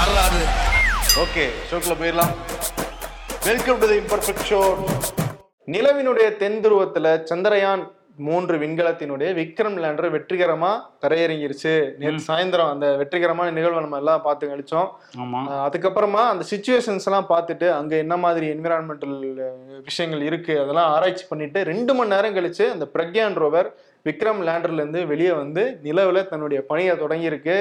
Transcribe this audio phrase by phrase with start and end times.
[0.00, 0.42] வரலாறு
[1.22, 2.30] ஓகே ஷோக்குள்ள போயிடலாம்.
[3.46, 4.60] Welcome to the imperfect show
[5.74, 7.82] நிலவினுடைய தென் துருவத்துல சந்திரயான்
[8.28, 10.70] மூன்று விண்கலத்தினுடைய விக்ரம் லேண்டர் வெற்றிகரமா
[11.02, 11.74] தரையிறங்கிருச்சு.
[12.00, 14.88] நேற்று சாயந்தரம் அந்த வெற்றிகரமான நிகழ்வை நம்ம எல்லாம் பார்த்து கழிச்சோம்.
[15.66, 19.16] அதுக்கப்புறமா அந்த சுச்சுவேஷன்ஸ் எல்லாம் பார்த்துட்டு அங்க என்ன மாதிரி என்விரான்மெண்டல்
[19.90, 23.70] விஷயங்கள் இருக்கு அதெல்லாம் ஆராய்ச்சி பண்ணிட்டு ரெண்டு மணி நேரம் கழிச்சு அந்த பிரக்யான் ரோவர்
[24.08, 27.56] விக்ரம் லேண்டர்ல இருந்து வெளியே வந்து நிலவுல தன்னுடைய பணியை தொடங்கியிருக்கு.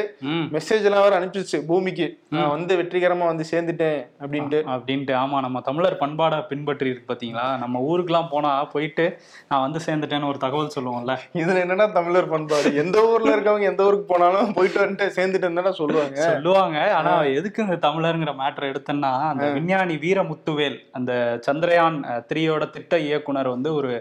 [0.56, 2.08] மெசேஜ் எல்லாம் வேற அனுப்பிச்சிச்சு பூமிக்கு.
[2.30, 4.60] நான் வந்து வெற்றிகரமா வந்து சேர்ந்துட்டேன் அப்படின்ட்டு.
[4.76, 5.14] அப்படின்ட்டு.
[5.22, 7.46] ஆமா நம்ம தமிழர் பண்பாடை பின்பற்றி இருக்கு பாத்தீங்களா?
[7.58, 9.06] நம்ம ஊருக்குலாம் போனா போயிட்டு
[9.50, 11.16] நான் வந்து சேர்ந்துட்டேன்னு ஒரு தகவல் சொல்லுவோம்ல.
[11.42, 12.72] இதுல என்னன்னா தமிழர் பண்பாடு?
[12.84, 16.20] எந்த ஊர்ல இருக்கவங்க எந்த ஊருக்கு போனாலும் போயிட்டு வந்துட்டு சேர்ந்துட்டு தானே சொல்லுவாங்க.
[16.30, 16.78] சொல்லுவாங்க.
[16.94, 21.12] ஆனா எதுக்கு இந்த தமிழருங்கிற மேட்டர் எடுத்தேன்னா அந்த விஞ்ஞானி வீரமுத்துவேல் அந்த
[21.48, 22.00] சந்திரயான்
[22.32, 23.92] த்ரீயோட திட்ட இயக்குனர் வந்து ஒரு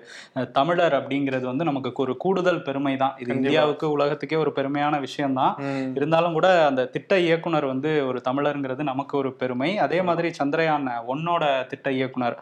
[0.53, 5.55] தமிழர் அப்படிங்கிறது வந்து நமக்கு ஒரு கூடுதல் பெருமை தான் இது இந்தியாவுக்கு உலகத்துக்கே ஒரு பெருமையான விஷயம்தான்.
[5.65, 5.93] ம்.
[5.95, 9.79] இருந்தாலும் கூட அந்த திட்ட இயக்குனர் வந்து ஒரு தமிழருங்கிறது நமக்கு ஒரு பெருமை.
[9.79, 12.37] அதே மாதிரி சந்திரயான் ஒன்னோட திட்ட இயக்குனர்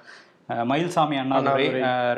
[0.65, 1.65] மயில்சாமி அண்ணாதுரை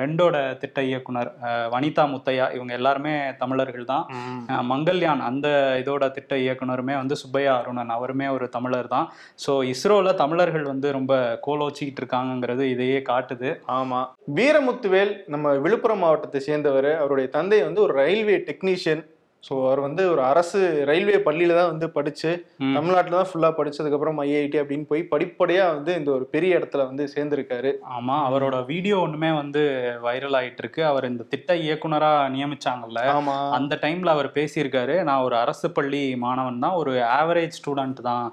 [0.00, 1.30] ரெண்டோட திட்ட இயக்குனர்
[1.72, 4.04] வனிதா முத்தையா இவங்க எல்லாருமே தமிழர்கள் தான்.
[4.50, 5.46] அஹ், மங்கள்யான் அந்த
[5.80, 9.06] இதோட திட்ட இயக்குனருமே வந்து சுப்பையா அருணன் அவருமே ஒரு தமிழர் தான்.
[9.38, 11.12] ஸோ இஸ்ரோல தமிழர்கள் வந்து ரொம்ப
[11.46, 13.50] கோலோச்சிக்கிட்டு இருக்காங்கங்கிறது இதையே காட்டுது.
[13.76, 14.00] ஆமா.
[14.38, 16.90] வீரமுத்துவேல் நம்ம விழுப்புரம் மாவட்டத்தை சேர்ந்தவர்.
[16.98, 19.02] அவருடைய தந்தை வந்து ஒரு ரயில்வே டெக்னீஷியன்.
[19.44, 20.58] ஸோ அவர் வந்து ஒரு அரசு
[20.88, 22.30] ரயில்வே பள்ளியில தான் வந்து படிச்சு.
[22.76, 27.70] தமிழ்நாட்டில் தான் ஃபுல்லா படிச்சதுக்கப்புறம் ஐஐடி அப்படின்னு போய் படிப்படியா வந்து இந்த ஒரு பெரிய இடத்துல வந்து சேர்ந்திருக்காரு.
[27.96, 29.62] ஆமா அவரோட வீடியோ ஒண்ணுமே வந்து
[30.06, 33.02] வைரல் ஆயிட்டு இருக்கு அவர் இந்த திட்ட இயக்குனரா நியமிச்சாங்கல்ல.
[33.16, 33.36] ஆமா.
[33.58, 38.26] அந்த டைம்ல அவர் பேசியிருக்காரு நான் ஒரு அரசு பள்ளி மாணவன் தான் ஒரு ஆவரேஜ் ஸ்டூடெண்ட் தான்.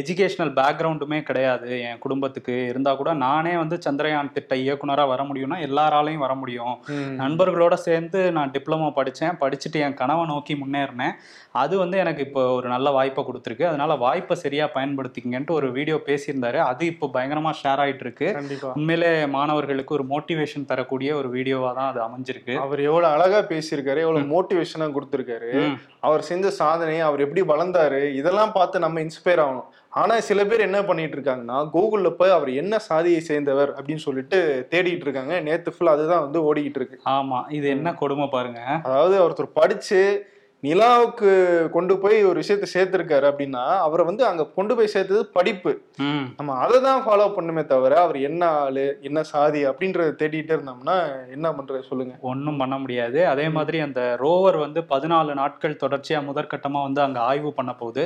[0.00, 1.70] எஜுகேஷனல் பேக்ரவுண்டுமே கிடையாது.
[1.88, 6.76] என் குடும்பத்துக்கு இருந்தா கூட நானே வந்து சந்திரயான் திட்ட இயக்குனரா வர முடியும்னா எல்லாராலையும் வர முடியும்.
[7.24, 11.14] நண்பர்களோட சேர்ந்து நான் டிப்ளமோ படித்தேன் படிச்சுட்டு என் கனவை நோக்கி முன்னேறினேன்.
[11.62, 13.64] அது வந்து எனக்கு இப்போ ஒரு நல்ல வாய்ப்பை கொடுத்துருக்கு.
[13.70, 16.60] அதனால வாய்ப்பை சரியா பயன்படுத்திக்கங்கன்ட்டு ஒரு வீடியோ பேசியிருந்தாரு.
[16.70, 18.28] அது இப்போ பயங்கரமா ஷேர் ஆயிட்டு இருக்கு
[18.78, 22.56] உண்மையிலே மாணவர்களுக்கு ஒரு மோட்டிவேஷன் தரக்கூடிய ஒரு வீடியோவா தான் அது அமைஞ்சிருக்கு.
[22.66, 24.02] அவர் எவ்வளவு அழகா பேசியிருக்காரு.
[24.06, 25.50] எவ்வளவு மோட்டிவேஷனா கொடுத்திருக்காரு.
[26.08, 28.02] அவர் செஞ்ச சாதனை அவர் எப்படி வளர்ந்தாரு?
[28.20, 29.68] இதெல்லாம் பார்த்து நம்ம இன்ஸ்பயர் ஆகணும்.
[29.94, 34.38] ஆனா சில பேர் என்ன பண்ணிட்டு இருக்காங்கன்னா கூகுள்ல போய் அவர் என்ன சாதியை சேர்ந்தவர் அப்படின்னு சொல்லிட்டு
[34.70, 35.40] தேடிட்டு இருக்காங்க.
[35.40, 36.98] நேத்து ஃபுல்லா அதுதான் வந்து ஓடிக்கிட்டு இருக்கு.
[37.04, 38.60] ஆமா இது என்ன கொடுமை பாருங்க.
[38.82, 40.00] அதாவது ஒருத்தர் படிச்சு
[40.66, 41.30] நிலாவுக்கு
[41.76, 45.72] கொண்டு போய் ஒரு விஷயத்தை சேர்த்திருக்காரு அப்படின்னா அவரை வந்து அங்க கொண்டு போய் சேர்த்தது படிப்பு.
[46.38, 50.96] நம்ம அதை தான் ஃபாலோ பண்ணுமே தவிர அவர் என்ன ஆளு என்ன சாதி அப்படின்றத தேடிட்டு இருந்தோம்னா
[51.36, 52.14] என்ன பண்றது சொல்லுங்க.
[52.30, 53.18] ஒன்றும் பண்ண முடியாது.
[53.32, 58.04] அதே மாதிரி அந்த ரோவர் வந்து பதினாலு நாட்கள் தொடர்ச்சியா முதற்கட்டமா வந்து அங்க ஆய்வு பண்ண போகுது.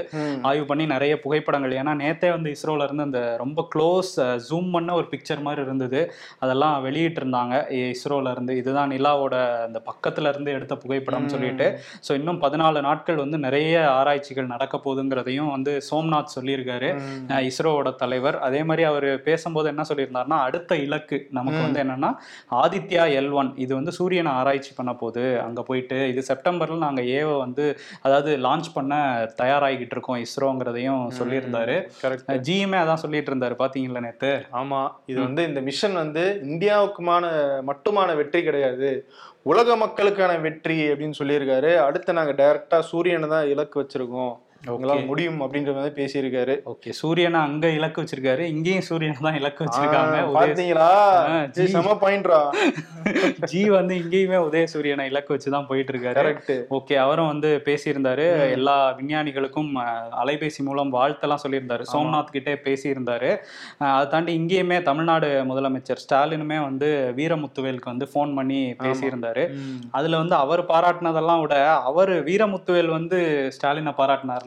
[0.51, 1.77] ஆய்வு பண்ணி நிறைய புகைப்படங்கள்.
[1.83, 4.13] ஏன்னா நேத்தே வந்து இஸ்ரோல இருந்து அந்த ரொம்ப க்ளோஸ்
[4.49, 6.03] ஜூம் பண்ண ஒரு பிக்சர் மாதிரி இருந்தது.
[6.45, 7.55] அதெல்லாம் வெளியிட்டு இருந்தாங்க.
[7.95, 8.55] இஸ்ரோல இருந்து.
[8.63, 9.37] இதுதான் நிலாவோட
[9.69, 11.69] அந்த பக்கத்துல இருந்து எடுத்த புகைப்படம் சொல்லிட்டு.
[12.09, 16.91] ஸோ இன்னும் பதினாலு நாட்கள் வந்து நிறைய ஆராய்ச்சிகள் நடக்க போகுதுங்கிறதையும் வந்து சோம்நாத் சொல்லியிருக்காரு.
[17.51, 18.39] இஸ்ரோவோட தலைவர்.
[18.49, 22.11] அதே மாதிரி அவர் பேசும்போது என்ன சொல்லியிருந்தாருன்னா அடுத்த இலக்கு நமக்கு வந்து என்னன்னா
[22.63, 23.51] ஆதித்யா எல் ஒன்.
[23.65, 25.25] இது வந்து சூரியனை ஆராய்ச்சி பண்ண போகுது.
[25.47, 27.65] அங்க போயிட்டு இது செப்டம்பர்ல நாங்க ஏவை வந்து
[28.07, 28.95] அதாவது லான்ச் பண்ண
[29.43, 31.77] தயாராகிட்டு இருக்கோம் இஸ்ரோங்கிறதையும் சொல்லியிருந்தாரு.
[32.49, 34.33] ஜிஎம்ஏ அதான் சொல்லிட்டு இருந்தாரு பாத்தீங்களா நேத்து?
[34.61, 34.83] ஆமா.
[35.07, 37.25] இது வந்து இந்த மிஷன் வந்து இந்தியாவுக்குமான
[37.71, 38.91] மட்டுமான வெற்றி கிடையாது.
[39.51, 41.71] உலக மக்களுக்கான வெற்றி அப்படின்னு சொல்லியிருக்காரு.
[41.87, 44.35] அடுத்து நாங்கள் டைரக்டாக சூரியனை தான் இலக்கு வச்சிருக்கோம்.
[44.67, 46.63] உங்களால முடியும் அப்படின்ற மாதிரி பேசியிருக்காரு.
[46.65, 46.91] ஓகே.
[46.91, 48.39] சூரியனை அங்க இலக்கு வச்சிருக்காரு.
[48.39, 50.17] இங்கேயும் சூரியனை தான் இலக்கு வச்சிருக்காங்க.
[50.37, 50.89] பாத்தீங்களா
[51.51, 52.41] செம பாயிண்ட்ரா?
[53.51, 58.51] ஜி வந்து இங்கேயுமே உதய சூரியனை இலக்கு வச்சுதான் போயிட்டு இருக்காரு கரெக்ட் ஓகே அவரும் வந்து பேசியிருந்தாரு.
[58.51, 59.71] எல்லா விஞ்ஞானிகளுக்கும்
[60.25, 61.83] அலைபேசி மூலம் வாழ்த்தெல்லாம் சொல்லியிருந்தாரு.
[61.93, 63.37] சோம்நாத் கிட்டே பேசியிருந்தாரு.
[63.79, 69.47] அதை தாண்டி இங்கேயுமே தமிழ்நாடு முதலமைச்சர் ஸ்டாலினுமே வந்து வீரமுத்துவேலுக்கு வந்து ஃபோன் பண்ணி பேசியிருந்தாரு.
[69.91, 73.95] அதுல வந்து அவர் பாராட்டினதெல்லாம் விட அவர் வீரமுத்துவேல் வந்து ஸ்டாலினை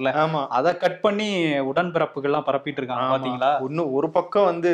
[0.01, 0.41] பாராட்டினார்ல ஆமா.
[0.57, 1.29] அதை கட் பண்ணி
[1.72, 3.07] உடன்பிறப்புகள்லாம் பரப்பிட்டு இருக்காங்க.
[3.13, 3.51] பாத்தீங்களா?
[3.67, 4.72] இன்னும் ஒரு பக்கம் வந்து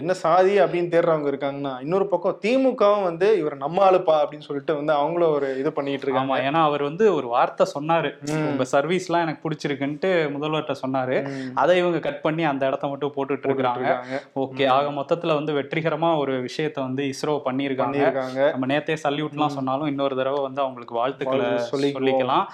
[0.00, 4.92] என்ன சாதி அப்படின்னு தேடுறவங்க இருக்காங்கன்னா இன்னொரு பக்கம் திமுகவும் வந்து இவர் நம்ம ஆளுப்பா அப்படின்னு சொல்லிட்டு வந்து
[4.92, 6.38] அவங்களும் ஒரு இது பண்ணிட்டு இருக்காங்க.
[6.48, 8.10] ஏன்னா அவர் வந்து ஒரு வார்த்தை சொன்னாரு.
[8.50, 11.16] உங்க சர்வீஸ்லாம் எனக்கு பிடிச்சிருக்குன்ட்டு முதல்வர்கிட்ட சொன்னாரு.
[11.62, 13.86] அதை இவங்க கட் பண்ணி அந்த இடத்த மட்டும் போட்டுட்டு இருக்காங்க.
[13.88, 14.20] இருக்காங்க.
[14.42, 18.00] ஓகே ஆக மொத்தத்துல வந்து வெற்றிகரமா ஒரு விஷயத்த வந்து இஸ்ரோ பண்ணியிருக்காங்க.
[18.52, 21.92] நம்ம நேத்தே சல்யூட்லாம் சொன்னாலும் இன்னொரு தடவை வந்து அவங்களுக்கு வாழ்த்துக்களை வாழ்த்து சொல்லிக்குவோம்.
[21.98, 22.44] சொல்லிக்கலாம்.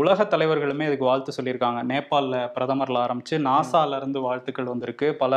[0.00, 1.80] உலக தலைவர்களுமே இதுக்கு வாழ்த்து சொல்லியிருக்காங்க.
[1.92, 5.14] நேபாளில் பிரதமர்ல ஆரம்பித்து நாசால இருந்து வாழ்த்துக்கள் வந்திருக்கு.
[5.14, 5.34] பல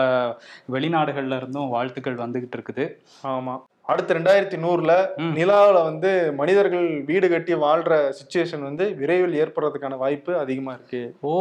[0.71, 2.85] வெளிநாடுகள்ல இருந்தும் வாழ்த்துக்கள் வந்துகிட்டு இருக்குது.
[3.21, 4.91] ஆமாம் அடுத்த ரெண்டாயிரத்தி நூறுல.
[5.33, 11.01] நிலாவுல வந்து மனிதர்கள் வீடு கட்டி வாழ்ற சுச்சுவேஷன் வந்து விரைவில் ஏற்படுறதுக்கான வாய்ப்பு அதிகமா இருக்கு.
[11.21, 11.33] Oh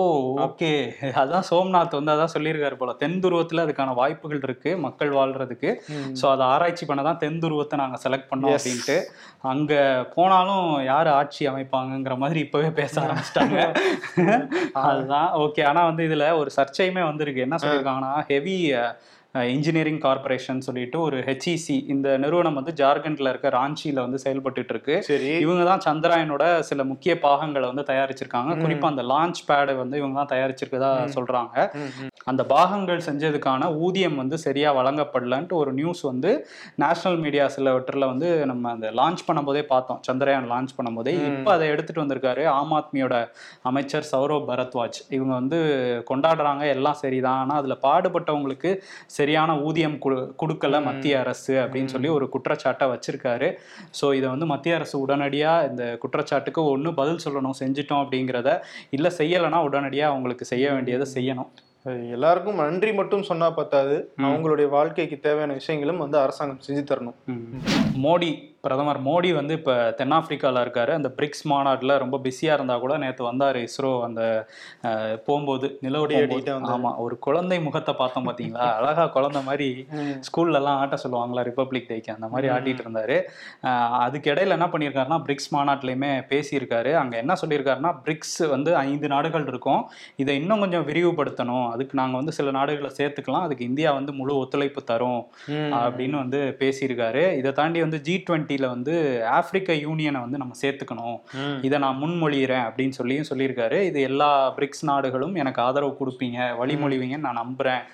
[0.46, 0.72] okay.
[1.14, 2.92] அதான் சோம்நாத் வந்து அதான் சொல்லியிருக்காரு போல.
[2.94, 5.72] தென் துருவத்துல அதுக்கான வாய்ப்புகள் இருக்கு மக்கள் வாழ்றதுக்கு.
[6.12, 8.56] ஸோ அதை ஆராய்ச்சி பண்ண தான் தென் துருவத்தை நாங்கள் செலக்ட் பண்ணோம்.
[8.56, 8.98] அப்படின்ட்டு.
[9.42, 9.80] அங்கே
[10.14, 13.58] போனாலும் யார் ஆட்சி அமைப்பாங்கங்கிற மாதிரி இப்போவே பேச ஆரம்பிச்சிட்டாங்க.
[14.84, 15.64] அதுதான் ஓகே.
[15.64, 17.40] ஆனால் வந்து இதில் ஒரு சர்ச்சையுமே வந்திருக்கு.
[17.40, 18.56] என்ன சொல்லியிருக்காங்கன்னா ஹெவி
[19.42, 25.30] இன்ஜினியரிங் கார்பரேஷன் சொல்லிட்டு ஒரு ஹெச்இசி இந்த நிறுவனம் வந்து ஜார்க்கண்ட்ல இருக்க ராஞ்சியில வந்து செயல்பட்டுட்டு இருக்கு சரி.
[25.38, 28.52] இவங்க தான் சந்திராயனோட சில முக்கிய பாகங்களை வந்து தயாரிச்சிருக்காங்க.
[28.64, 30.90] குறிப்பா அந்த லான்ச் பேடு வந்து இவங்க தான் தயாரிச்சிருக்கதா.
[31.16, 31.56] சொல்றாங்க.
[32.24, 36.46] அந்த பாகங்கள் செஞ்சதுக்கான ஊதியம் வந்து சரியா வழங்கப்படலன்ட்டு ஒரு நியூஸ் வந்து
[36.76, 40.00] நேஷனல் மீடியா சிலவற்றில் வந்து நம்ம அந்த லான்ச் பண்ணும்போதே பார்த்தோம்.
[40.08, 41.14] சந்திரயான் லான்ச் பண்ணும்போதே.
[41.32, 43.28] இப்போ அதை எடுத்துட்டு வந்திருக்காரு ஆம் ஆத்மியோட
[43.62, 45.00] அமைச்சர் சௌரவ் பரத்வாஜ்.
[45.08, 45.60] இவங்க வந்து
[46.10, 46.60] கொண்டாடுறாங்க.
[46.76, 47.38] எல்லாம் சரிதான்.
[47.38, 48.82] ஆனா அதுல பாடுபட்டவங்களுக்கு
[49.24, 50.82] சரியான ஊதியம் கொடு- கொடுக்கல.
[50.82, 53.54] மத்திய அரசு அப்படின்னு சொல்லி ஒரு குற்றச்சாட்டை வச்சிருக்காரு.
[54.02, 58.60] ஸோ இதை வந்து மத்திய அரசு உடனடியா இந்த குற்றச்சாட்டுக்கு ஒண்ணு பதில் சொல்லணும் செஞ்சிட்டோம் அப்படிங்கிறத
[58.90, 61.48] இல்ல செய்யலைன்னா உடனடியா அவங்களுக்கு செய்ய வேண்டியதை செய்யணும்.
[61.84, 64.12] எல்லாருக்கும் நன்றி மட்டும் சொன்னா பத்தாது.
[64.18, 67.14] அவங்களுடைய வாழ்க்கைக்கு தேவையான விஷயங்களும் வந்து அரசாங்கம் செஞ்சு தரணும்.
[68.02, 70.92] மோடி பிரதமர் மோடி வந்து இப்போ தென்னாப்பிரிக்காவில் இருக்காரு.
[70.98, 74.22] அந்த பிரிக்ஸ் மாநாட்டில் ரொம்ப பிஸியாக இருந்தால் கூட நேற்று வந்தார் இஸ்ரோ அந்த
[75.26, 76.24] போகும்போது நிலவு கொடி போகும்போது.
[76.24, 76.74] அடிக்கிட்டு வந்தாரு.
[76.76, 79.68] ஆமா ஒரு குழந்தை முகத்தை பார்த்தோம் பார்த்தீங்களா அழகா குழந்தை மாதிரி
[80.28, 81.44] ஸ்கூல்லலாம் ஆட்ட சொல்லுவாங்களா?
[81.50, 82.54] ரிப்பப்ளிக் டேக்கு அந்த மாதிரி ம்.
[82.54, 83.16] ஆட்டிட்டு இருந்தாரு.
[84.04, 86.92] அதுக்கு இடையில என்ன பண்ணியிருக்காருன்னா பிரிக்ஸ் மாநாட்டிலையுமே பேசியிருக்காரு.
[87.02, 89.82] அங்கே என்ன சொல்லியிருக்காருன்னா பிரிக்ஸ் வந்து ஐந்து நாடுகள் இருக்கும்.
[90.22, 91.66] இதை இன்னும் கொஞ்சம் விரிவுபடுத்தணும்.
[91.74, 93.46] அதுக்கு நாங்கள் வந்து சில நாடுகளை சேர்த்துக்கலாம்.
[93.48, 95.22] அதுக்கு இந்தியா வந்து முழு ஒத்துழைப்பு தரும்.
[95.82, 97.24] அப்படின்னு வந்து பேசியிருக்காரு.
[97.40, 98.16] இதை தாண்டி வந்து ஜி
[98.54, 98.94] டுவெண்ட்டியில் வந்து
[99.38, 101.18] ஆப்பிரிக்க யூனியனை வந்து நம்ம சேர்த்துக்கணும்.
[101.66, 103.78] இதை நான் முன்மொழிகிறேன் அப்படின்னு சொல்லியும் சொல்லியிருக்காரு.
[103.90, 107.84] இது எல்லா பிரிக்ஸ் நாடுகளும் எனக்கு ஆதரவு கொடுப்பீங்க வழிமொழிவீங்கன்னு நான் நம்புறேன்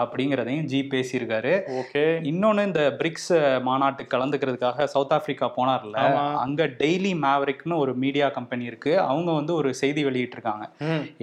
[0.00, 1.52] அப்படிங்கிறதையும் ஜி பேசியிருக்காரு.
[1.80, 2.02] ஓகே.
[2.30, 3.32] இன்னொன்று இந்த பிரிக்ஸ்
[3.68, 5.98] மாநாட்டுக்கு கலந்துக்கிறதுக்காக சவுத் ஆப்பிரிக்கா போனார்ல.
[6.44, 8.92] அங்க டெய்லி மேவரிக்னு ஒரு மீடியா கம்பெனி இருக்கு.
[9.10, 10.66] அவங்க வந்து ஒரு செய்தி வெளியிட்டிருக்காங்க.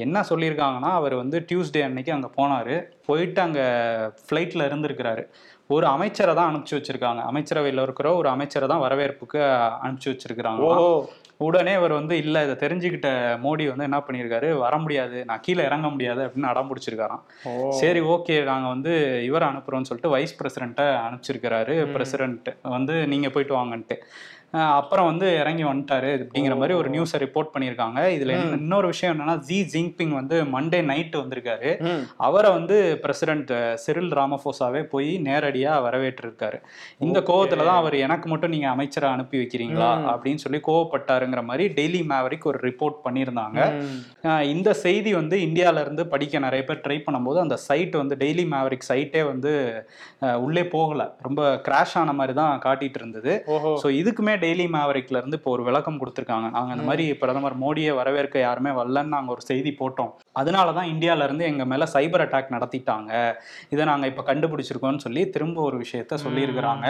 [0.05, 2.75] என்ன சொல்லியிருக்காங்கன்னா அவர் வந்து டியூஸ்டே அன்னைக்கு அங்கே போனார்.
[3.09, 3.65] போயிட்டு அங்கே
[4.25, 5.23] ஃப்ளைட்டில் இருந்திருக்கிறாரு.
[5.71, 7.21] ஒரு அமைச்சரை தான் அனுப்பிச்சு வச்சிருக்காங்க.
[7.23, 9.39] அமைச்சரவையில் இருக்கிற ஒரு அமைச்சரை தான் வரவேற்புக்கு
[9.85, 10.63] அனுப்பிச்சு வச்சிருக்கிறாங்க.
[11.37, 13.09] உடனே அவர் வந்து இல்லை இதை தெரிஞ்சுக்கிட்ட
[13.43, 14.53] மோடி வந்து என்ன பண்ணியிருக்காரு?
[14.57, 15.25] வர முடியாது.
[15.25, 16.21] நான் கீழே இறங்க முடியாது.
[16.25, 17.23] அப்படின்னு அடம் பிடிச்சிருக்காராம்.
[17.45, 17.71] ஓ.
[17.71, 18.43] சரி ஓகே.
[18.43, 18.91] நாங்கள் வந்து
[19.23, 21.91] இவரை அனுப்புகிறோம்னு சொல்லிட்டு வைஸ் பிரசிடெண்ட்டை அனுப்பிச்சிருக்கிறாரு.
[21.91, 23.97] பிரசிடென்ட் வந்து நீங்கள் போயிட்டு வாங்கன்ட்டு.
[24.77, 26.89] அப்புறம் வந்து இறங்கி வந்துட்டாரு அப்படிங்கிற மாதிரி ஒரு.
[26.95, 28.33] நியூஸை ரிப்போர்ட் பண்ணியிருக்காங்க இதில்.
[28.59, 31.69] இன்னொரு விஷயம் என்னன்னா ஜி ஜின்பிங் வந்து மண்டே நைட்டு வந்திருக்காரு.
[32.27, 33.51] அவரை வந்து பிரசிடென்ட்
[33.83, 36.59] சிரில் ராமபோசாவே போய் நேரடியாக வரவேற்றிருக்காரு
[37.07, 37.17] இந்த.
[37.29, 39.91] கோவத்துல தான் அவர் எனக்கு மட்டும் நீங்க அமைச்சரை அனுப்பி வைக்கிறீங்களா.
[40.13, 43.59] அப்படின்னு சொல்லி கோவப்பட்டாருங்கிற மாதிரி டெய்லி மேவரிக் ஒரு ரிப்போர்ட் பண்ணியிருந்தாங்க
[44.53, 48.87] இந்த செய்தி வந்து இந்தியால இருந்து படிக்க நிறைய பேர் ட்ரை பண்ணும்போது அந்த சைட் வந்து டெய்லி மேவரிக்
[48.89, 49.51] சைட்டே வந்து
[50.45, 53.33] உள்ளே போகல ரொம்ப கிராஷ் ஆன மாதிரி தான் காட்டிட்டு இருந்தது
[53.83, 56.47] ஸோ இதுக்குமே டெய்லி மேவரிக்ல இருந்து இப்போ ஒரு விளக்கம் கொடுத்துருக்காங்க.
[56.55, 60.11] நாங்கள் இந்த மாதிரி பிரதமர் மோடியை வரவேற்க யாருமே வரலன்னு நாங்கள் ஒரு செய்தி போட்டோம்.
[60.35, 63.11] அதனால தான் இந்தியால இருந்து எங்க மேல சைபர் அட்டாக் நடத்திட்டாங்க.
[63.69, 66.85] இதை நாங்க இப்போ கண்டுபிடிச்சிருக்கோம்னு சொல்லி திரும்ப ஒரு விஷயத்த சொல்லியிருக்கிறாங்க.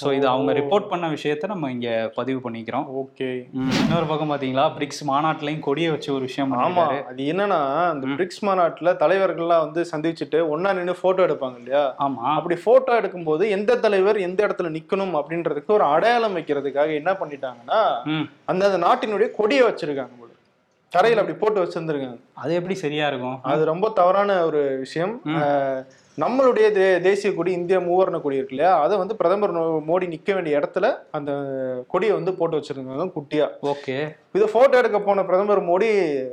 [0.00, 0.50] ஸோ இது அவங்க.
[0.60, 2.86] ரிப்போர்ட் பண்ண விஷயத்த நம்ம இங்க பதிவு பண்ணிக்கிறோம்.
[3.02, 3.30] ஓகே.
[3.82, 4.66] இன்னொரு பக்கம் பாத்தீங்களா?
[4.76, 6.60] பிரிக்ஸ் மாநாட்டிலையும் கொடியை வச்சு ஒரு விஷயம் ஆமா.
[6.60, 7.00] பண்ணிருக்காரு.
[7.10, 7.60] அது என்னன்னா
[7.94, 8.16] இந்த ம்.
[8.16, 11.84] பிரிக்ஸ் மாநாட்டுல தலைவர்கள்லாம் வந்து சந்திச்சுட்டு ஒண்ணா நின்னு போட்டோ எடுப்பாங்க இல்லையா?
[12.06, 12.24] ஆமா.
[12.38, 17.80] அப்படி போட்டோ எடுக்கும்போது எந்த தலைவர் எந்த இடத்துல நிக்கணும் அப்படின்றதுக்கு ஒரு அடையாளம் வைக்கிறதுக்காக என்ன பண்ணிட்டாங்கன்னா
[18.52, 20.20] அந்த நாட்டினுடைய கொடியை வச்சிருக்காங்க.
[20.92, 22.18] தரையில அப்படி போட்டு வச்சிருந்திருக்காங்க.
[22.42, 23.38] அது எப்படி சரியா இருக்கும்?
[23.52, 25.14] அது ரொம்ப தவறான ஒரு விஷயம்.
[26.18, 28.80] நம்மளுடைய தே தேசிய கொடி இந்திய மூவர்ண கொடி இருக்கு இல்லையா?
[28.80, 29.52] அதை வந்து பிரதமர்
[29.88, 31.30] மோடி நிக்க வேண்டிய இடத்துல அந்த
[31.88, 33.48] கொடியை வந்து போட்டு வச்சிருக்காங்க குட்டியா.
[33.62, 34.16] ஓகே.
[34.32, 35.88] இதை போட்டோ எடுக்க போன பிரதமர் மோடி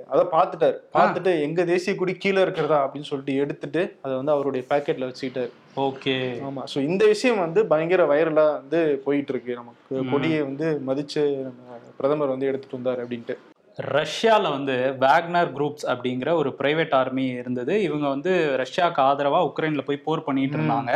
[0.07, 0.77] அதை பார்த்துட்டாரு.
[0.93, 5.51] பார்த்துட்டு எங்க தேசிய கொடி கீழே இருக்கிறதா அப்படின்னு சொல்லிட்டு எடுத்துட்டு அதை வந்து அவருடைய பாக்கெட்ல வச்சுக்கிட்டாரு.
[5.75, 6.15] ஓகே.
[6.49, 6.63] ஆமா.
[6.75, 9.53] சோ இந்த விஷயம் வந்து பயங்கர வைரலா வந்து போயிட்டு இருக்கு.
[9.53, 10.11] நமக்கு.
[10.11, 13.37] கொடியை வந்து மதிச்சு நம்ம பிரதமர் வந்து எடுத்துட்டு வந்தாரு அப்படின்ட்டு.
[13.79, 17.81] ரஷ்யால வந்து வேக்னர் குரூப்ஸ் அப்படிங்கிற ஒரு பிரைவேட் ஆர்மி இருந்தது.
[17.81, 20.57] இவங்க வந்து ரஷ்யாவுக்கு ஆதரவா உக்ரைன்ல போய் போர் பண்ணிட்டு.
[20.57, 20.91] இருந்தாங்க.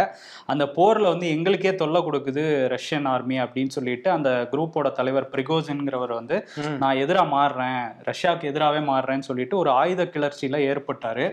[0.45, 2.43] அந்த போர்ல வந்து எங்களுக்கே தொல்லை கொடுக்குது
[2.75, 6.47] ரஷ்யன் ஆர்மி அப்படின்னு சொல்லிட்டு அந்த குரூப்போட தலைவர் பிரிகோஜின்ங்கிறவர் வந்து.
[6.83, 7.81] நான் எதிராக மாறுறேன்.
[8.11, 11.27] ரஷ்யாவுக்கு எதிராகவே மாறுறேன்னு சொல்லிட்டு ஒரு ஆயுத கிளர்ச்சியில ஏற்பட்டாரு.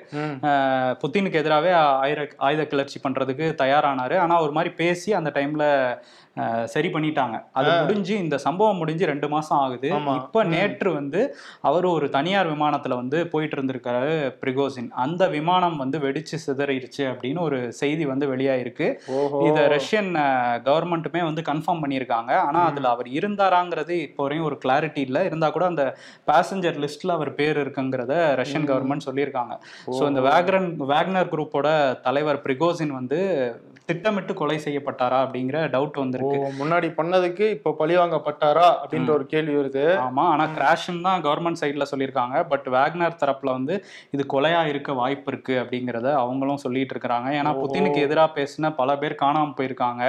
[1.02, 1.72] புத்தினுக்கு எதிராகவே
[2.04, 4.18] ஆயுத ஆயுத கிளர்ச்சி பண்றதுக்கு தயாரானாரு.
[4.18, 5.64] ஆனா ஒரு மாதிரி பேசி அந்த டைம்ல
[6.66, 7.36] சரி பண்ணிட்டாங்க.
[7.52, 7.70] அது.
[7.80, 9.88] முடிஞ்சு இந்த சம்பவம் முடிஞ்சு ரெண்டு மாசம் ஆகுது.
[10.20, 10.44] இப்ப.
[10.52, 11.20] நேற்று வந்து
[11.62, 14.88] அவர் ஒரு தனியார் விமானத்துல வந்து போயிட்டு இருந்திருக்காரு பிரிகோசின்.
[15.04, 18.88] அந்த விமானம் வந்து வெடிச்சு சிதறிடுச்சு அப்படின்னு ஒரு செய்தி வந்து வெளியாயிருக்கு.
[19.48, 20.10] இதை ரஷ்யன்
[20.68, 22.32] கவர்மெண்ட்டுமே வந்து கன்ஃபார்ம் பண்ணியிருக்காங்க.
[22.46, 25.22] ஆனா அதுல அவர் இருந்தாராங்கிறது இப்போ வரையும் ஒரு கிளாரிட்டி இல்லை.
[25.24, 25.84] இருந்தா கூட அந்த
[26.30, 28.12] பேசஞ்சர் லிஸ்ட்ல அவர் பேர் இருக்குங்கிறத
[28.42, 29.54] ரஷ்யன் கவர்மெண்ட் சொல்லியிருக்காங்க.
[29.90, 31.68] ஸோ இந்த வேக்ரன் வேக்னர் குரூப்போட
[32.02, 33.20] தலைவர் பிரிகோசின் வந்து
[33.86, 39.84] திட்டமிட்டு கொலை செய்யப்பட்டாரா அப்படிங்கிற டவுட் ஓ வந்திருக்கு முன்னாடி பண்ணதுக்கு இப்போ பழிவாங்கப்பட்டாரா அப்படின்ற ஒரு கேள்வி வருது.
[40.06, 42.36] ஆமா ஆனா கிராஷ்னு தான் கவர்மெண்ட் சைட்ல சொல்லியிருக்காங்க.
[42.52, 43.74] பட் வேக்னர் தரப்புல வந்து
[44.10, 47.28] இது கொலையா இருக்க வாய்ப்பு இருக்கு அப்படிங்கறத அவங்களும் சொல்லிட்டு இருக்கிறாங்க.
[47.40, 50.02] ஏன்னா புத்தினுக்கு எதிராக பேசின பல பேர் காணாம போயிருக்காங்க.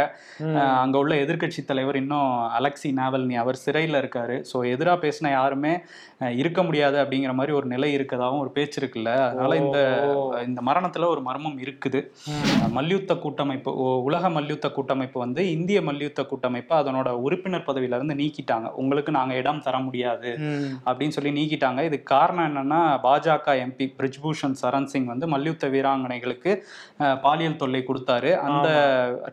[0.83, 4.37] அங்க உள்ள எதிர்க்கட்சி தலைவர் இன்னும் அலெக்சி நாவல்னி அவர் சிறையில இருக்காரு.
[4.51, 5.73] ஸோ எதிராக பேசின யாருமே
[6.41, 9.11] இருக்க முடியாது அப்படிங்கிற மாதிரி ஒரு நிலை இருக்கதாவும் ஒரு பேச்சு இருக்குல்ல.
[9.29, 9.79] அதனால இந்த.
[10.47, 11.99] இந்த மரணத்துல ஒரு மர்மம் இருக்குது.
[12.77, 13.71] மல்யுத்த கூட்டமைப்பு
[14.07, 18.67] உலக மல்யுத்த கூட்டமைப்பு வந்து இந்திய மல்யுத்த கூட்டமைப்பு அதனோட உறுப்பினர் பதவியில இருந்து நீக்கிட்டாங்க.
[18.81, 20.31] உங்களுக்கு நாங்க இடம் தர முடியாது.
[20.87, 21.81] அப்படின்னு சொல்லி நீக்கிட்டாங்க.
[21.89, 26.53] இதுக்கு காரணம் என்னன்னா பாஜக எம்பி பிரிஜ்பூஷன் சரண் சிங் வந்து மல்யுத்த வீராங்கனைகளுக்கு
[27.25, 28.31] பாலியல் தொல்லை கொடுத்தாரு.
[28.47, 28.69] அந்த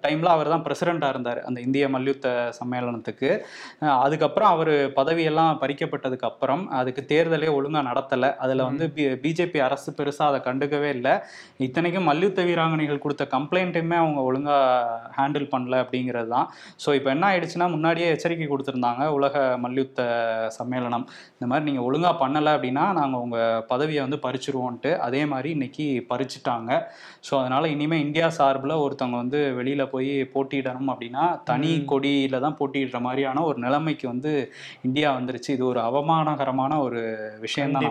[0.05, 2.27] டைம்ல அவர் தான் பிரசிடண்டா இருந்தார் அந்த இந்திய மல்யுத்த
[2.59, 3.31] சம்மேளனத்துக்கு.
[4.05, 8.33] அதுக்கப்புறம் அவர் பதவியெல்லாம் பறிக்கப்பட்டதுக்கு அப்புறம் அதுக்கு தேர்தலே ஒழுங்கா நடத்தல.
[8.45, 8.87] அதுல வந்து
[9.25, 11.15] பிஜேபி அரசு பெருசா அதை கண்டுக்கவே இல்லை.
[11.67, 14.57] இத்தனைக்கும் மல்யுத்த வீராங்கனைகள் கொடுத்த கம்ப்ளைண்ட்டுமே அவங்க ஒழுங்கா
[15.19, 16.47] ஹேண்டில் பண்ணல அப்படிங்கிறது தான்
[16.85, 20.01] ஸோ இப்போ என்ன ஆயிடுச்சுன்னா முன்னாடியே எச்சரிக்கை கொடுத்துருந்தாங்க உலக மல்யுத்த
[20.59, 21.07] சம்மேளனம்.
[21.37, 26.71] இந்த மாதிரி நீங்கள் ஒழுங்காக பண்ணலை அப்படின்னா நாங்கள் உங்கள் பதவியை வந்து பறிச்சிருவோன்ட்டு அதே மாதிரி இன்னைக்கு பறிச்சுட்டாங்க.
[27.29, 33.01] ஸோ அதனால் இனிமேல் இந்தியா சார்பில் ஒருத்தவங்க வந்து வெளியில் போய் போட்டியிடணும் அப்படின்னா தனி கொடியில் தான் போட்டியிடுற
[33.09, 34.33] மாதிரியான ஒரு நிலைமைக்கு வந்து
[34.89, 35.51] இந்தியா வந்துருச்சு.
[35.59, 37.03] இது ஒரு அவமானகரமான ஒரு
[37.47, 37.89] விஷயம் தான்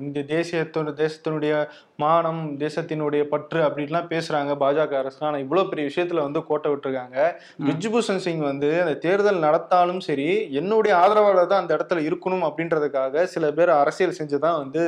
[0.00, 1.54] இந்த தேசியத்தோட தேசத்தினுடைய
[1.96, 7.16] மானம் தேசத்தினுடைய பற்று அப்படின்லாம் பேசுறாங்க பாஜக அரசு ஆனா இவ்வளவு பெரிய விஷயத்துல வந்து கோட்டை விட்டுருக்காங்க.
[7.64, 13.52] பிரிஜ்பூஷன் சிங் வந்து அந்த தேர்தல் நடத்தாலும் சரி என்னுடைய ஆதரவாளர் தான் அந்த இடத்துல இருக்கணும் அப்படின்றதுக்காக சில
[13.52, 14.84] பேர் அரசியல் செஞ்சுதான் வந்து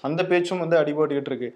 [0.00, 1.50] அந்த பேச்சும் வந்து அடிபட்டுக்கிட்டு இருக்கு.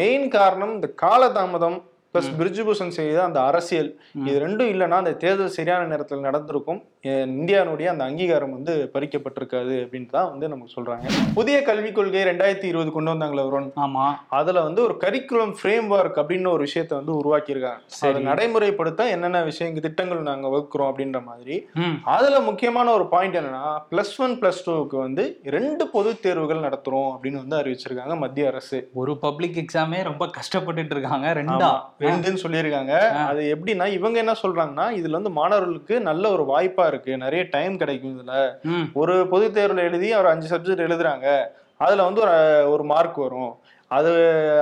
[0.00, 1.78] மெயின் காரணம் இந்த காலதாமதம்
[2.14, 4.00] பிளஸ் பிரிஜ்பூஷன் செய்த அந்த அரசியல்.
[4.26, 6.82] இது ரெண்டும் இல்லைன்னா அந்த தேர்தல் சரியான நேரத்தில் நடந்திருக்கும்.
[7.02, 11.10] அஹ் இந்தியானுடைய அந்த அங்கீகாரம் வந்து பறிக்கப்பட்டிருக்காது அப்படின்ட்டு தான் வந்து நமக்கு சொல்றாங்க.
[11.34, 13.70] புதிய கல்விக் கொள்கை ரெண்டாயிரத்தி இருபது கொண்டு வந்தாங்களே வருண்.
[13.74, 17.78] ஆமாம் அதுல வந்து ஒரு கரிக்குலம் ஃப்ரேம் ஒர்க் அப்படின்னு ஒரு விஷயத்தை வந்து உருவாக்கியிருக்காங்க.
[18.00, 18.22] அதை.
[18.24, 21.66] நடைமுறைப்படுத்த என்னென்ன விஷயங்க திட்டங்கள் நாங்க வகுக்கிறோம் அப்படின்ற மாதிரி.
[22.04, 27.46] அதுல முக்கியமான ஒரு பாயிண்ட் என்னன்னா பிளஸ் ஒன் பிளஸ் டூக்கு வந்து ரெண்டு பொது தேர்வுகள் நடத்துறோம் அப்படின்னு
[27.46, 28.90] வந்து அறிவிச்சிருக்காங்க மத்திய அரசு.
[28.94, 31.80] ஒரு பப்ளிக் எக்ஸாமே ரொம்ப கஷ்டப்பட்டுட்டு இருக்காங்க ரெண்டா?
[32.00, 32.94] ரெண்டுன்னு சொல்லியிருக்காங்க.
[33.26, 37.16] அது எப்படின்னா இவங்க என்ன சொல்றாங்கன்னா இதுல வந்து மாணவர்களுக்கு நல்ல ஒரு வாய்ப்பா இருக்கு.
[37.16, 38.34] நிறைய டைம் கிடைக்கும் இதுல.
[38.92, 41.26] ஒரு பொது தேர்வுல எழுதி ஒரு அஞ்சு சப்ஜெக்ட் எழுதுறாங்க.
[41.76, 42.32] அதுல வந்து ஒரு
[42.72, 43.52] ஒரு மார்க் வரும்.
[43.90, 44.10] அது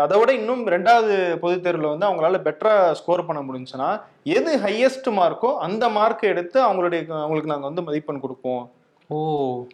[0.01, 3.89] அதை விட இன்னும் ரெண்டாவது பொதுத் தேர்வுல வந்து அவங்களால பெட்டரா ஸ்கோர் பண்ண முடிஞ்சுன்னா
[4.23, 8.63] எது ஹையஸ்ட் மார்க்கோ அந்த மார்க் எடுத்து அவங்களுடைய அவங்களுக்கு நாங்க வந்து மதிப்பெண் கொடுப்போம்.
[9.11, 9.19] ஓ.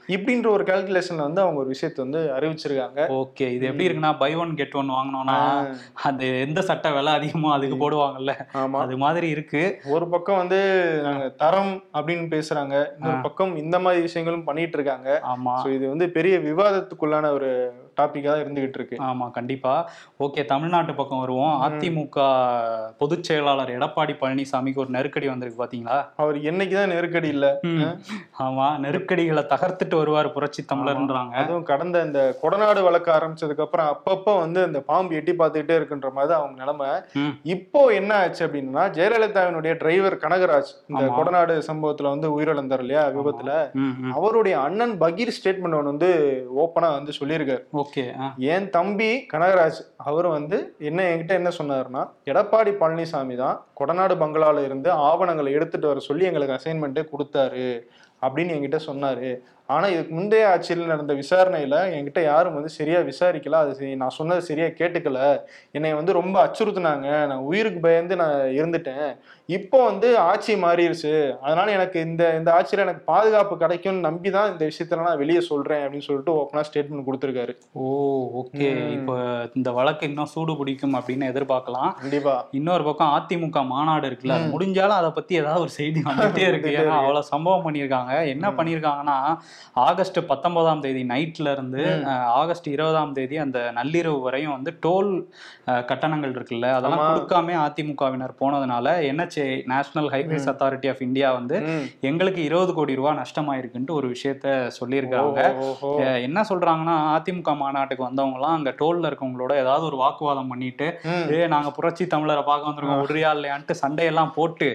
[0.09, 3.00] இப்படின்ற ஒரு கால்குலேஷன்ல வந்து அவங்க ஒரு விஷயத்தை வந்து அறிவிச்சிருக்காங்க.
[3.14, 5.38] ஓகே இது எப்படி இருக்குன்னா பை ஒன் கெட் ஒன் வாங்கினோம்னா
[6.03, 8.35] அது எந்த சட்டை விலை அதிகமோ அதுக்கு போடுவாங்கல்ல.
[8.55, 8.79] ஆமா.
[8.79, 9.81] அது மாதிரி இருக்கு.
[9.87, 10.61] ஒரு பக்கம் வந்து
[11.03, 15.21] நாங்க தரம் அப்படின்னு பேசுறாங்க இன்னொரு பக்கம் இந்த மாதிரி விஷயங்களும் பண்ணிட்டு இருக்காங்க.
[15.29, 15.57] ஆமா.
[15.69, 17.50] இது வந்து பெரிய விவாதத்துக்குள்ளான ஒரு
[18.01, 18.97] டாபிக்கா தான் இருந்துகிட்டு இருக்கு.
[19.09, 19.75] ஆமா கண்டிப்பா.
[20.25, 21.55] ஓகே தமிழ்நாட்டு பக்கம் வருவோம்.
[21.67, 22.19] அதிமுக
[22.99, 25.99] பொதுச் செயலாளர் எடப்பாடி பழனிசாமிக்கு ஒரு நெருக்கடி வந்திருக்கு பாத்தீங்களா?
[26.17, 27.47] அவர் என்னைக்குதான் நெருக்கடி இல்ல.
[28.47, 31.35] ஆமா நெருக்கடிகளை தகர்த்துட்டு வருவார் புரட்சி தமிழர்ன்றாங்க.
[31.43, 36.31] அதுவும் கடந்த இந்த கொடநாடு வழக்கு ஆரம்பிச்சதுக்கு அப்புறம் அப்பப்ப வந்து இந்த பாம்பு எட்டி பார்த்துக்கிட்டே இருக்குன்ற மாதிரி
[36.33, 36.91] தான் அவங்க நிலைமை.
[37.55, 41.05] இப்போ என்ன ஆச்சு அப்படின்னா ஜெயலலிதாவினுடைய டிரைவர் கனகராஜ் இந்த.
[41.19, 43.51] கொடநாடு சம்பவத்துல வந்து உயிரிழந்தார் இல்லையா விபத்துல.
[44.19, 46.11] அவருடைய அண்ணன் பகீர் ஸ்டேட்மெண்ட் ஒன்று வந்து
[46.63, 47.63] ஓப்பனா வந்து சொல்லியிருக்காரு.
[47.85, 48.05] ஓகே
[48.55, 54.88] என் தம்பி கனகராஜ் அவர் வந்து என்ன என்கிட்ட என்ன சொன்னாருன்னா எடப்பாடி பழனிசாமி தான் கொடநாடு பங்களால இருந்து
[55.09, 57.67] ஆவணங்களை எடுத்துட்டு வர சொல்லி எங்களுக்கு அசைன்மெண்ட்டே கொடுத்தாரு
[58.23, 59.31] அப்படின்னு என்கிட்ட சொன்னாரு.
[59.73, 63.61] ஆனா இதுக்கு முந்தைய ஆட்சியில் நடந்த விசாரணையில என்கிட்ட யாரும் வந்து சரியா விசாரிக்கல.
[63.64, 65.21] அது நான் சொன்னது சரியா கேட்டுக்கல.
[65.76, 67.09] என்னை வந்து ரொம்ப அச்சுறுத்துனாங்க.
[67.30, 69.09] நான் உயிருக்கு பயந்து நான் இருந்துட்டேன்.
[69.56, 74.64] இப்போ வந்து ஆட்சி மாறிடுச்சு அதனால எனக்கு இந்த இந்த ஆட்சியில எனக்கு பாதுகாப்பு கிடைக்கும்னு நம்பி தான் இந்த
[74.71, 77.54] விஷயத்துல நான் வெளியே சொல்றேன் அப்படின்னு சொல்லிட்டு ஓப்பனா ஸ்டேட்மெண்ட் கொடுத்துருக்காரு.
[77.73, 77.87] Oh
[78.42, 78.68] okay.
[78.99, 79.16] இப்போ
[79.54, 81.90] இந்த வழக்கு இன்னும் சூடு பிடிக்கும் அப்படின்னு எதிர்பார்க்கலாம்.
[82.02, 82.37] கண்டிப்பா.
[82.61, 86.71] இன்னொரு பக்கம் அதிமுக மாநாடு இருக்குல்ல முடிஞ்சாலும் அதை பத்தி ஏதாவது ஒரு செய்தி வந்துட்டே இருக்கு.
[86.78, 88.14] ஏன்னா அவ்வளவு சம்பவம் பண்ணியிருக்காங்க.
[88.35, 89.18] என்ன பண்ணியிருக்காங்கன்னா
[89.87, 91.82] ஆகஸ்ட் பத்தொன்பதாம் தேதி நைட்ல இருந்து
[92.40, 95.11] ஆகஸ்ட் இருபதாம் தேதி அந்த நள்ளிரவு வரையும் வந்து டோல்
[95.90, 97.04] கட்டணங்கள் இருக்குல்ல அதெல்லாம்.
[97.08, 101.56] கொடுக்காம அதிமுகவினர் போனதுனால NHA national highways authority of India வந்து.
[102.11, 104.46] எங்களுக்கு இருபது கோடி ரூபாய் நஷ்டமாயிருக்குன்ட்டு ஒரு விஷயத்த
[104.78, 105.40] சொல்லியிருக்காங்க
[106.26, 110.88] என்ன சொல்றாங்கன்னா அதிமுக மாநாட்டுக்கு வந்தவங்கலாம் அங்க டோல்ல இருக்கவங்களோட ஏதாவது ஒரு வாக்குவாதம் பண்ணிட்டு.
[111.34, 114.70] ஏ நாங்க புரட்சி தமிழரை பார்க்க வந்திருக்கோம் விடுறியா இல்லையான்ட்டு சண்டையெல்லாம் போட்டு.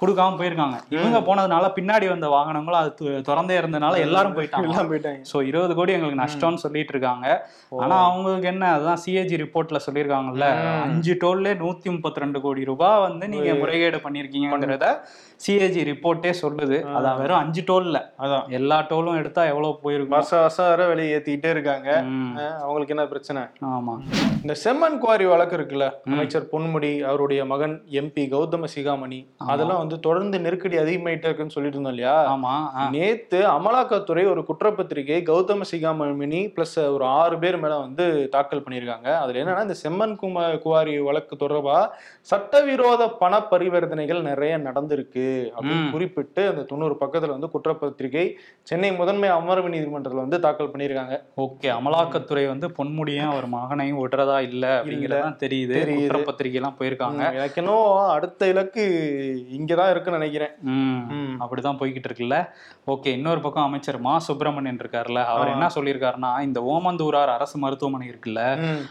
[0.00, 4.68] கொடுக்காம போயிருக்காங்க இவங்க போனதுனால பின்னாடி வந்த வாகனங்களும் அது திறந்தே இருந்தனால எல்லாரும் போயிட்டாங்க.
[4.68, 5.20] எல்லாம் போயிட்டாங்க.
[5.30, 7.26] ஸோ இருபது கோடி எங்களுக்கு நஷ்டம்னு சொல்லிட்டு இருக்காங்க
[7.84, 10.48] ஆனா அவங்களுக்கு என்ன அதுதான் சிஏஜி ரிப்போர்ட்ல சொல்லியிருக்காங்கல்ல.
[10.86, 14.88] அஞ்சு டோல்ல நூத்தி முப்பத்தி ரெண்டு கோடி ரூபாய் வந்து நீங்க முறைகேடு பண்ணிருக்கீங்கிறத
[15.44, 16.76] சிஏஜி ரிப்போர்ட்டே சொல்லுது.
[16.96, 18.44] அதான் வெறும் அஞ்சு டோல்ல அதான்.
[18.58, 20.14] எல்லா டோலும் எடுத்தா எவ்வளவு போயிருக்கும்?
[20.16, 21.88] வருஷம் வருஷம் வர வெளியே ஏத்திக்கிட்டே இருக்காங்க.
[22.62, 23.42] அவங்களுக்கு என்ன பிரச்சனை?
[23.74, 23.94] ஆமா.
[24.42, 29.20] இந்த செம்மன் குவாரி வழக்கு இருக்குல்ல அமைச்சர் பொன்முடி அவருடைய மகன் எம்பி கௌதம சிகாமணி.
[29.52, 32.16] அதெல்லாம் வந்து தொடர்ந்து நெருக்கடி அதிகமாயிட்டே இருக்குன்னு சொல்லிட்டு இருந்தோம் இல்லையா?
[32.34, 32.54] ஆமா
[32.96, 39.10] நேத்து அமலாக்கத்துறை ஒரு குற்றப்பத்திரிகை கௌதம சிகாமணி பிளஸ் ஒரு ஆறு பேர் மேல வந்து தாக்கல் பண்ணியிருக்காங்க.
[39.22, 41.78] அதுல என்னன்னா இந்த செம்மன் கும குவாரி வழக்கு தொடர்பா
[42.32, 45.25] சட்டவிரோத பண பரிவர்த்தனைகள் நிறைய நடந்திருக்கு.
[45.56, 45.90] அப்படின்னு.
[45.90, 48.24] குறிப்பிட்டு அந்த தொண்ணூறு பக்கத்துல வந்து குற்றப்பத்திரிகை
[48.62, 54.82] சென்னை முதன்மை அமர்வு நீதிமன்றத்துல வந்து தாக்கல் பண்ணியிருக்காங்க ஓகே அமலாக்கத்துறை வந்து பொன்முடியும் அவர் மகனையும் விடுறதா இல்ல
[54.82, 55.96] அப்படிங்கறதான் தெரியுது தெரியுது.
[56.00, 58.82] குற்றப்பத்திரிகை எல்லாம் போயிருக்காங்க எனக்கு இன்னும் அடுத்த இலக்கு
[59.50, 60.54] இங்கதான் இருக்குன்னு நினைக்கிறேன்.
[61.40, 62.36] அப்படிதான் போய்கிட்டு இருக்குல்ல
[62.86, 65.48] ஓகே இன்னொரு பக்கம் அமைச்சர் மா சுப்பிரமணியன் இருக்காருல்ல அவர்.
[65.48, 68.40] என்ன சொல்லியிருக்காருன்னா இந்த ஓமந்தூரார் அரசு மருத்துவமனை இருக்குல்ல.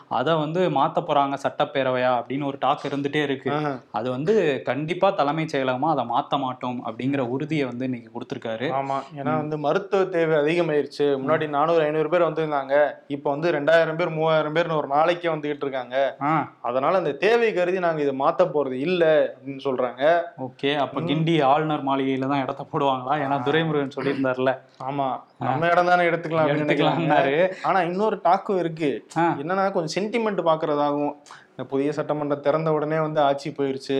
[0.09, 3.51] அதை வந்து மாத்த போறாங்க சட்டப்பேரவையா அப்படின்னு ஒரு டாக் இருந்துட்டே இருக்கு.
[3.91, 4.33] அது வந்து
[4.65, 8.69] கண்டிப்பா தலைமைச் செயலகமா அதை மாத்த மாட்டோம் அப்படிங்கிற உறுதியை வந்து இன்னைக்கு கொடுத்திருக்காரு.
[8.71, 8.97] ஆமா.
[9.15, 11.05] ஏன்னா வந்து மருத்துவ தேவை அதிகமாயிருச்சு.
[11.21, 12.91] முன்னாடி நானூறு ஐநூறு பேர் வந்திருந்தாங்க.
[13.07, 16.17] இப்போ வந்து ரெண்டாயிரம் பேர் மூவாயிரம் பேர்னு ஒரு நாளைக்கே வந்துகிட்டு இருக்காங்க.
[16.61, 20.23] அதனால அந்த தேவை கருதி நாங்க இதை மாத்த போறது இல்ல அப்படின்னு சொல்றாங்க.
[20.37, 20.75] ஓகே.
[20.75, 23.15] அப்ப கிண்டி ஆளுநர் மாளிகையில தான் இடத்த போடுவாங்களா?
[23.25, 24.57] ஏன்னா துரைமுருகன் சொல்லியிருந்தாருல.
[24.83, 25.19] ஆமா.
[25.39, 26.47] நம்ம இடம் தானே எடுத்துக்கலாம்.
[26.47, 27.51] எடுத்துக்கலாம்னாரு.
[27.63, 29.07] ஆனா இன்னொரு டாக்கும் இருக்கு.
[29.15, 31.15] என்னன்னா கொஞ்சம் சென்டிமெண்ட் பாக்குறதாகும்
[31.57, 33.99] இந்த புதிய சட்டமன்றம் திறந்த உடனே வந்து ஆட்சி போயிருச்சு.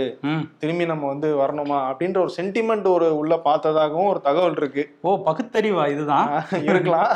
[0.58, 1.78] திரும்பி நம்ம வந்து வரணுமா?
[1.92, 4.84] அப்படின்ற ஒரு சென்டிமெண்ட் ஒரு உள்ள பார்த்ததாகவும் ஒரு தகவல் இருக்கு.
[5.02, 6.44] ஓ பகுத்தறிவா இதுதான்?
[6.64, 7.14] இருக்கலாம்.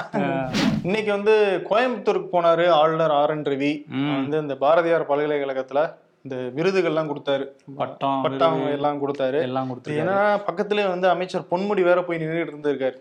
[0.84, 1.36] இன்னைக்கு வந்து
[1.70, 3.74] கோயம்புத்தூருக்கு போனாரு ஆளுநர் ஆர் என் ரவி.
[4.16, 5.82] வந்து இந்த பாரதியார் பல்கலைக்கழகத்துல
[6.26, 7.46] இந்த விருதுகள்லாம் கொடுத்தாரு.
[7.82, 9.38] பட்டம் பட்டம் எல்லாம் கொடுத்தாரு.
[9.48, 10.06] எல்லாம் இது கொடுத்துருக்காரு.
[10.06, 12.96] ஏன்னா பக்கத்துலயே வந்து அமைச்சர் பொன்முடி வேற போய் நின்றுட்டு இருந்திருக்காரு.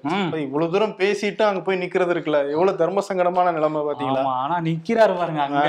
[0.44, 2.40] இவ்வளவு தூரம் பேசிட்டு அங்க போய் நிக்கிறது இருக்குல்ல.
[2.54, 4.22] எவ்வளவு தர்ம சங்கடமான நிலைமை பாத்தீங்களா?
[4.42, 5.64] ஆனா நிக்கிறாரு பாருங்க அங்க.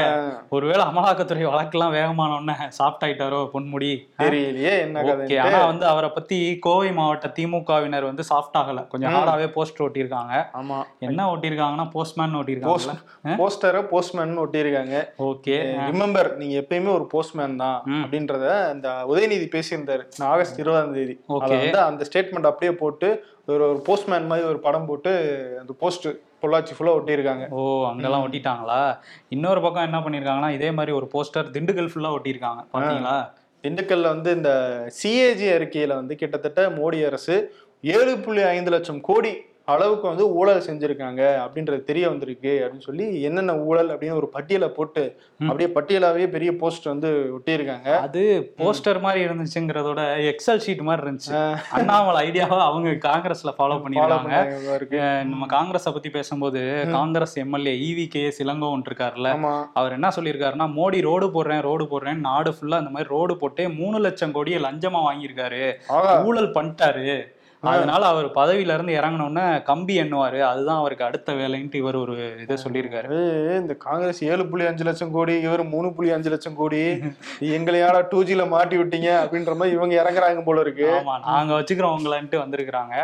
[0.58, 3.92] ஒருவேளை அமலாக்கத்துறை வழக்கெல்லாம் வேகமான உடனே சாஃப்ட் ஆயிட்டாரோ பொன்முடி
[4.24, 8.86] தெரியலையே என்ன கதை ஆனா வந்து அவரை பத்தி கோவை மாவட்ட திமுகவினர் வந்து சாஃப்ட் ஆகல.
[8.94, 10.36] கொஞ்சம் ஹார்டாவே போஸ்ட் ஒட்டியிருக்காங்க.
[10.62, 10.80] ஆமா.
[11.10, 12.96] என்ன ஒட்டியிருக்காங்கன்னா போஸ்ட்மேன் ஒட்டியிருக்காங்கல்ல?
[13.42, 14.96] போஸ்டரை போஸ்ட்மேன் ஒட்டியிருக்காங்க.
[15.30, 15.58] ஓகே
[15.90, 18.04] ரிமெம்பர் நீங்க எப்பயுமே ஒரு போஸ்ட்மேன் தான் ம்.
[18.04, 20.04] அப்படின்றத இந்த உதயநிதி பேசியிருந்தாரு.
[20.24, 21.16] ஆகஸ்ட் இருபதாம் தேதி.
[21.56, 23.10] வந்து அந்த ஸ்டேட்மெண்ட் அப்படியே போட்டு
[23.48, 25.12] ஒரு ஒரு போஸ்ட்மேன் மாதிரி ஒரு படம் போட்டு
[25.60, 26.08] அந்த போஸ்ட்
[26.44, 27.46] பொள்ளாச்சி ஃபுல்லா ஒட்டியிருக்காங்க.
[27.50, 28.82] ஓ அங்கெல்லாம் ஒட்டிட்டாங்களா?
[29.30, 32.62] இன்னொரு பக்கம் என்ன பண்ணிருக்காங்கன்னா இதே மாதிரி ஒரு போஸ்டர் திண்டுக்கல் ஃபுல்லா ஒட்டியிருக்காங்க.
[32.74, 33.18] பாத்தீங்களா?
[33.64, 34.52] திண்டுக்கல்ல வந்து இந்த
[35.04, 37.36] சிஏஜி அறிக்கையில வந்து கிட்டத்தட்ட மோடி அரசு
[37.84, 39.32] ஏழு புள்ளி ஐந்து லட்சம் கோடி
[39.70, 45.04] அளவுக்கு வந்து ஊழல் செஞ்சிருக்காங்க அப்படின்றது தெரிய வந்திருக்கு அப்படின்னு சொல்லி என்னென்ன ஊழல் அப்படின்னு ஒரு பட்டியலை போட்டு
[45.48, 47.90] அப்படியே பட்டியலாவே பெரிய போஸ்ட் வந்து ஒட்டியிருக்காங்க.
[48.00, 48.22] அது
[48.58, 51.34] போஸ்டர் மாதிரி இருந்துச்சுங்கிறதோட எக்ஸல் ஷீட் மாதிரி இருந்துச்சு.
[51.72, 53.78] அண்ணாமலை ஐடியாவை அவங்க காங்கிரஸ்ல ஃபாலோ
[55.02, 59.32] அஹ் நம்ம காங்கிரஸை பத்தி பேசும்போது Congress MLA E V K S Elangovan இருக்காருல்ல
[59.74, 64.00] அவர் என்ன சொல்லியிருக்காருன்னா மோடி ரோடு போடுறேன் ரோடு போடுறேன் நாடு ஃபுல்லா இந்த மாதிரி ரோடு போட்டே மூணு
[64.00, 65.64] லட்சம் கோடியை லஞ்சமா வாங்கியிருக்காரு.
[66.26, 67.10] ஊழல் பண்ணிட்டாரு.
[67.64, 70.40] அதனால அவர் பதவியில இருந்து இறங்கினோடனே கம்பி எண்ணுவாரு.
[70.50, 73.18] அதுதான் அவருக்கு அடுத்த வேலைன்ட்டு இவர் ஒரு இதை சொல்லியிருக்காரு.
[73.62, 76.80] இந்த காங்கிரஸ் ஏழு புள்ளி அஞ்சு லட்சம் கோடி இவர் மூணு புள்ளி அஞ்சு லட்சம் கோடி
[77.58, 80.88] எங்களையாடா டூ ஜில மாட்டி விட்டீங்க அப்படின்ற மாதிரி இவங்க இறங்குறாங்க போல இருக்கு.
[81.00, 82.96] ஆமா நாங்க வச்சுக்கிறோங்களன்ட்டு வந்திருக்கிறாங்க.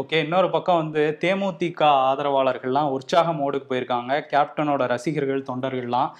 [0.00, 4.12] ஓகே இன்னொரு பக்கம் வந்து தேமுதிக ஆதரவாளர்கள்லாம் உற்சாக மோடுக்கு போயிருக்காங்க.
[4.32, 6.10] கேப்டனோட ரசிகர்கள் தொண்டர்கள்லாம்.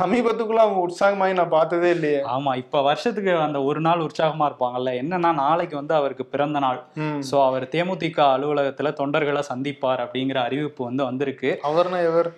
[0.00, 2.22] சமீபத்துக்குள்ள அவங்க உற்சாகமாயி நான் பார்த்ததே இல்லையே.
[2.36, 4.96] ஆமா இப்ப வருஷத்துக்கு அந்த ஒரு நாள் உற்சாகமா இருப்பாங்கல்ல.
[5.02, 6.80] என்னன்னா நாளைக்கு வந்து அவருக்கு பிறந்த நாள்.
[6.96, 7.20] ம்.
[7.30, 11.52] சோ அவர் தேமுதிக அலுவலகத்துல தொண்டர்களை சந்திப்பார் அப்படிங்கிற அறிவிப்பு வந்து வந்திருக்கு.
[11.70, 12.30] அவர்னா எவர்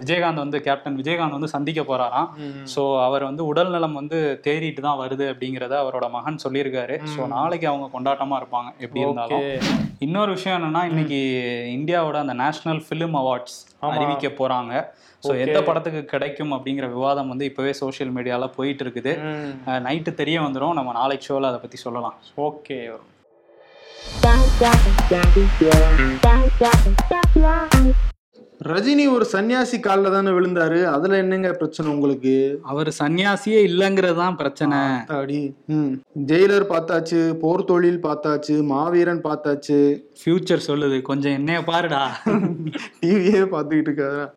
[0.00, 0.96] விஜயகாந்த் வந்து கேப்டன்.
[1.00, 2.28] விஜயகாந்த் வந்து சந்திக்க போறாராம்.
[2.74, 6.96] சோ அவர் வந்து உடல் நலம் வந்து தேறிட்டு தான் வருது அப்படிங்கறத அவரோட மகன் சொல்லியிருக்காரு.
[7.14, 9.44] சோ நாளைக்கு அவங்க கொண்டாட்டமா இருப்பாங்க எப்படி இருந்தாலும்.
[9.98, 11.20] இன்னொரு விஷயம் என்னன்னா இன்னைக்கு
[11.78, 14.72] இந்தியாவோட அந்த நேஷனல் ஃபிலிம் அவார்ட்ஸ் அறிவிக்க போறாங்க.
[15.22, 19.12] ஸோ எந்த படத்துக்கு கிடைக்கும் அப்படிங்கிற விவாதம் வந்து இப்பவே சோஷியல் மீடியால போயிட்டு இருக்குது.
[19.66, 22.16] நைட்டு தெரிய வந்துடும் நம்ம நாளைக்கு ஷோல அதை பத்தி சொல்லலாம்.
[22.36, 22.78] ஓகே.
[28.62, 30.84] ரஜினி ஒரு சன்னியாசி காலில் தானே விழுந்தாரு?
[30.84, 32.60] அதுல என்னங்க பிரச்சனை உங்களுக்கு?
[32.62, 34.78] அவர் சன்னியாசியே இல்லைங்கிறது தான் பிரச்சனை.
[35.06, 36.02] அடி ம்.
[36.26, 40.02] ஜெயிலர் பார்த்தாச்சு போர் தொழில் பார்த்தாச்சு மாவீரன் பார்த்தாச்சு.
[40.24, 41.02] ஃபியூச்சர் சொல்லுது.
[41.02, 42.16] கொஞ்சம் என்னைய பாருடா.
[43.00, 44.30] டிவியே பார்த்துக்கிட்டு இருக்காரு?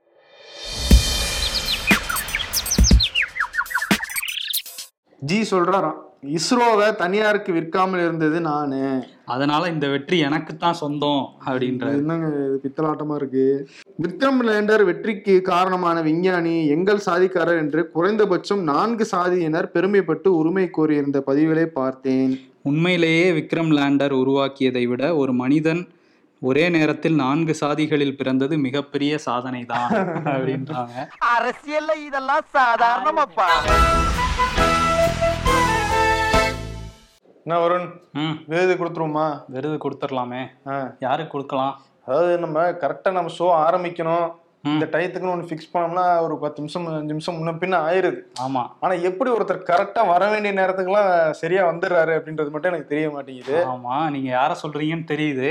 [5.20, 6.07] ஜி சொல்றாராம்.
[6.24, 8.80] இஸ்ரோவை தனியாருக்கு விற்காமல் இருந்தது நானு.
[9.26, 12.60] அதனால இந்த வெற்றி எனக்கு தான் சொந்தம் அப்படின்றது என்னங்க இது?
[12.64, 13.46] பித்தலாட்டமா இருக்கு?
[14.02, 21.66] விக்ரம் லேண்டர் வெற்றிக்கு காரணமான விஞ்ஞானி எங்கள் சாதிக்காரர் என்று குறைந்தபட்சம் நான்கு சாதியினர் பெருமைப்பட்டு உரிமை கோரியிருந்த பதிவுகளை
[21.66, 22.34] பார்த்தேன்.
[22.64, 25.84] உண்மையிலேயே விக்ரம் லேண்டர் உருவாக்கியதை விட ஒரு மனிதன்
[26.42, 29.94] ஒரே நேரத்தில் நான்கு சாதிகளில் பிறந்தது மிகப்பெரிய சாதனை தான்
[30.26, 31.08] அப்படின்றாங்க.
[31.36, 33.48] அரசியல்ல இதெல்லாம் சாதாரணமாப்பா.
[37.48, 38.02] என்ன வருண்?
[38.14, 38.44] ம்.
[38.48, 39.44] விருது கொடுத்துருவோமா?
[39.48, 40.48] விருது கொடுத்துடலாமே.
[40.68, 40.92] ஆ.
[41.00, 41.82] யாருக்கு கொடுக்கலாம்?
[42.06, 44.34] அதாவது நம்ம கரெக்டா நம்ம ஷோ ஆரம்பிக்கணும்.
[44.74, 48.20] இந்த டயத்துக்குன்னு ஒன்று ஃபிக்ஸ் பண்ணோம்னா ஒரு பத்து நிமிஷம் அஞ்சு நிமிஷம் முன்ன பின்ன ஆயிருது.
[48.46, 48.64] ஆமா.
[48.84, 51.10] ஆனா எப்படி ஒருத்தர் கரெக்டா வர வேண்டிய நேரத்துக்குலாம்
[51.42, 53.58] சரியா வந்துடுறாரு அப்படின்றது மட்டும் எனக்கு தெரிய மாட்டேங்குது.
[53.74, 55.50] ஆமா நீங்க யார சொல்றீங்கன்னு தெரியுது.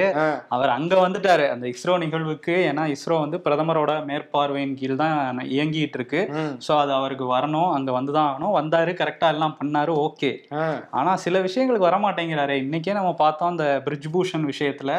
[0.56, 1.46] அவர் அங்க வந்துட்டாரு.
[1.54, 5.14] அந்த இஸ்ரோ நிகழ்வுக்கு ஏன்னா இஸ்ரோ வந்து பிரதமரோட மேற்பார்வையின் கீழ் தான்
[5.56, 6.22] இயங்கிட்டு இருக்கு.
[6.66, 8.56] ஸோ அது அவருக்கு வரணும் அங்க வந்துதான் ஆகணும்.
[8.60, 10.32] வந்தாரு கரெக்டா எல்லாம் பண்ணாரு ஓகே
[10.98, 14.92] ஆனா சில விஷயங்களுக்கு வர மாட்டேங்கிறாரு இன்னைக்கே நம்ம பார்த்தோம் அந்த பிரிட்ஜ் பூஷன் விஷயத்துல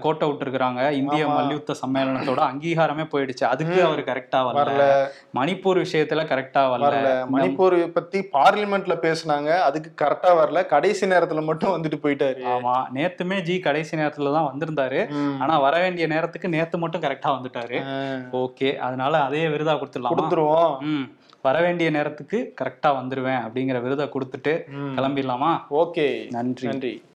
[0.00, 1.28] கோட்டை விட்டுருக்காங்க இந்திய.
[1.28, 3.44] மல்யுத்த சம்மேளனத்தோட அங்கீகாரமே போயிடுச்சு.
[3.44, 3.84] அதுக்கு.
[3.84, 5.06] அவர் கரெக்டா வரல.
[5.34, 7.26] மணிப்பூர் விஷயத்துல கரெக்டா வரல.
[7.32, 9.58] மணிப்பூர் பத்தி பார்லிமெண்ட்ல பேசுனாங்க.
[9.58, 10.66] அதுக்கு கரெக்டா வரல.
[10.66, 12.42] கடைசி நேரத்துல மட்டும் வந்துட்டு போயிட்டாரு.
[12.44, 12.84] ஆமா.
[12.94, 15.08] நேத்துமே ஜி கடைசி நேரத்துல தான் வந்திருந்தாரு.
[15.38, 17.84] ஆனா வர வேண்டிய நேரத்துக்கு நேத்து மட்டும் கரெக்டா வந்துட்டாரு.
[18.32, 18.76] ஓகே.
[18.76, 20.14] அதனால அதே விருதா கொடுத்துடலாம்?
[20.16, 21.14] கொடுத்துருவோம்.
[21.42, 24.60] வர வேண்டிய நேரத்துக்கு கரெக்டா வந்துருவேன் அப்படிங்கிற விருதை கொடுத்துட்டு.
[24.70, 25.58] கிளம்பிடலாமா?
[25.70, 26.30] ஓகே.
[26.30, 26.68] நன்றி.
[26.68, 27.02] நன்றி.